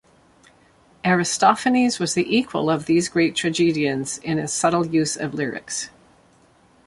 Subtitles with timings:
[1.05, 5.91] Aristophanes was the equal of these great tragedians in his subtle use of lyrics.